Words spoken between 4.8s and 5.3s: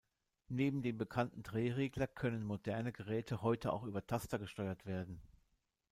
werden.